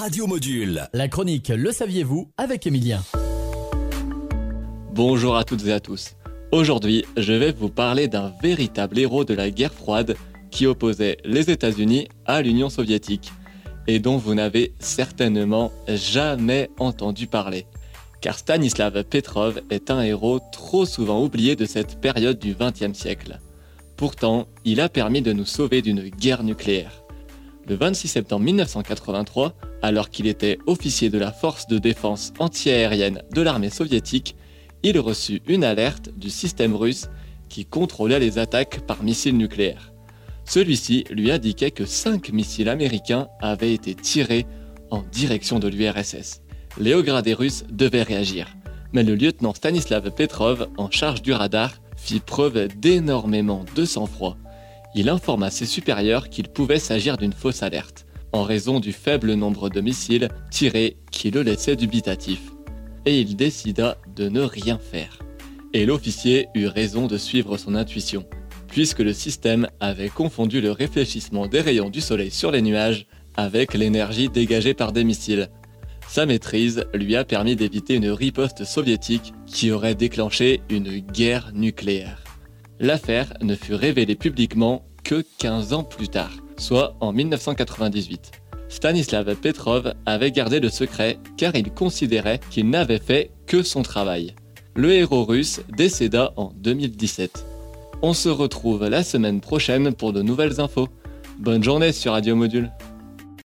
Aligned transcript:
Radio 0.00 0.26
Module. 0.26 0.88
La 0.94 1.08
chronique 1.08 1.52
Le 1.54 1.72
saviez-vous 1.72 2.32
avec 2.38 2.66
Emilien. 2.66 3.02
Bonjour 4.94 5.36
à 5.36 5.44
toutes 5.44 5.66
et 5.66 5.74
à 5.74 5.80
tous. 5.80 6.16
Aujourd'hui, 6.52 7.04
je 7.18 7.34
vais 7.34 7.52
vous 7.52 7.68
parler 7.68 8.08
d'un 8.08 8.32
véritable 8.42 8.98
héros 8.98 9.26
de 9.26 9.34
la 9.34 9.50
guerre 9.50 9.74
froide 9.74 10.16
qui 10.50 10.64
opposait 10.64 11.18
les 11.26 11.50
États-Unis 11.50 12.08
à 12.24 12.40
l'Union 12.40 12.70
soviétique 12.70 13.30
et 13.86 13.98
dont 13.98 14.16
vous 14.16 14.34
n'avez 14.34 14.72
certainement 14.78 15.70
jamais 15.86 16.70
entendu 16.78 17.26
parler. 17.26 17.66
Car 18.22 18.38
Stanislav 18.38 19.04
Petrov 19.04 19.60
est 19.68 19.90
un 19.90 20.00
héros 20.00 20.40
trop 20.50 20.86
souvent 20.86 21.22
oublié 21.22 21.56
de 21.56 21.66
cette 21.66 22.00
période 22.00 22.38
du 22.38 22.56
XXe 22.58 22.98
siècle. 22.98 23.38
Pourtant, 23.98 24.48
il 24.64 24.80
a 24.80 24.88
permis 24.88 25.20
de 25.20 25.34
nous 25.34 25.44
sauver 25.44 25.82
d'une 25.82 26.08
guerre 26.08 26.42
nucléaire. 26.42 27.04
Le 27.68 27.74
26 27.74 28.08
septembre 28.08 28.46
1983, 28.46 29.54
alors 29.82 30.10
qu'il 30.10 30.26
était 30.26 30.58
officier 30.66 31.10
de 31.10 31.18
la 31.18 31.32
force 31.32 31.66
de 31.66 31.78
défense 31.78 32.32
antiaérienne 32.38 33.22
de 33.32 33.40
l'armée 33.40 33.70
soviétique, 33.70 34.36
il 34.82 34.98
reçut 34.98 35.42
une 35.46 35.64
alerte 35.64 36.10
du 36.16 36.30
système 36.30 36.74
russe 36.74 37.08
qui 37.48 37.66
contrôlait 37.66 38.20
les 38.20 38.38
attaques 38.38 38.80
par 38.86 39.02
missiles 39.02 39.36
nucléaires. 39.36 39.92
Celui-ci 40.44 41.04
lui 41.10 41.30
indiquait 41.30 41.70
que 41.70 41.84
cinq 41.84 42.32
missiles 42.32 42.68
américains 42.68 43.28
avaient 43.40 43.74
été 43.74 43.94
tirés 43.94 44.46
en 44.90 45.02
direction 45.12 45.58
de 45.58 45.68
l'URSS. 45.68 46.42
Les 46.78 47.00
gradés 47.02 47.34
russes 47.34 47.64
devaient 47.70 48.02
réagir, 48.02 48.48
mais 48.92 49.02
le 49.02 49.14
lieutenant 49.14 49.54
Stanislav 49.54 50.10
Petrov, 50.10 50.68
en 50.76 50.90
charge 50.90 51.22
du 51.22 51.32
radar, 51.32 51.74
fit 51.96 52.20
preuve 52.20 52.68
d'énormément 52.78 53.64
de 53.76 53.84
sang-froid. 53.84 54.36
Il 54.94 55.08
informa 55.08 55.50
ses 55.50 55.66
supérieurs 55.66 56.30
qu'il 56.30 56.48
pouvait 56.48 56.78
s'agir 56.78 57.16
d'une 57.16 57.32
fausse 57.32 57.62
alerte, 57.62 58.06
en 58.32 58.42
raison 58.42 58.80
du 58.80 58.92
faible 58.92 59.34
nombre 59.34 59.68
de 59.68 59.80
missiles 59.80 60.28
tirés 60.50 60.96
qui 61.10 61.30
le 61.30 61.42
laissaient 61.42 61.76
dubitatif. 61.76 62.40
Et 63.06 63.20
il 63.20 63.36
décida 63.36 63.96
de 64.14 64.28
ne 64.28 64.42
rien 64.42 64.78
faire. 64.78 65.18
Et 65.72 65.86
l'officier 65.86 66.48
eut 66.54 66.66
raison 66.66 67.06
de 67.06 67.16
suivre 67.16 67.56
son 67.56 67.74
intuition, 67.74 68.24
puisque 68.68 69.00
le 69.00 69.12
système 69.12 69.68
avait 69.80 70.08
confondu 70.08 70.60
le 70.60 70.72
réfléchissement 70.72 71.46
des 71.46 71.60
rayons 71.60 71.90
du 71.90 72.00
soleil 72.00 72.30
sur 72.30 72.50
les 72.50 72.62
nuages 72.62 73.06
avec 73.36 73.74
l'énergie 73.74 74.28
dégagée 74.28 74.74
par 74.74 74.92
des 74.92 75.04
missiles. 75.04 75.48
Sa 76.08 76.26
maîtrise 76.26 76.84
lui 76.92 77.14
a 77.14 77.24
permis 77.24 77.54
d'éviter 77.54 77.94
une 77.94 78.10
riposte 78.10 78.64
soviétique 78.64 79.32
qui 79.46 79.70
aurait 79.70 79.94
déclenché 79.94 80.60
une 80.68 80.98
guerre 80.98 81.52
nucléaire. 81.54 82.24
L'affaire 82.80 83.32
ne 83.42 83.54
fut 83.54 83.74
révélée 83.74 84.16
publiquement 84.16 84.84
que 85.04 85.24
15 85.38 85.72
ans 85.72 85.84
plus 85.84 86.08
tard, 86.08 86.32
soit 86.60 86.94
en 87.00 87.12
1998. 87.12 88.32
Stanislav 88.68 89.34
Petrov 89.34 89.94
avait 90.06 90.30
gardé 90.30 90.60
le 90.60 90.68
secret 90.68 91.18
car 91.36 91.56
il 91.56 91.72
considérait 91.72 92.40
qu'il 92.50 92.70
n'avait 92.70 93.00
fait 93.00 93.30
que 93.46 93.62
son 93.62 93.82
travail. 93.82 94.34
Le 94.76 94.92
héros 94.92 95.24
russe 95.24 95.60
décéda 95.76 96.32
en 96.36 96.52
2017. 96.56 97.44
On 98.02 98.12
se 98.14 98.28
retrouve 98.28 98.86
la 98.86 99.02
semaine 99.02 99.40
prochaine 99.40 99.92
pour 99.92 100.12
de 100.12 100.22
nouvelles 100.22 100.60
infos. 100.60 100.88
Bonne 101.38 101.64
journée 101.64 101.92
sur 101.92 102.12
Radio 102.12 102.36
Module. 102.36 102.70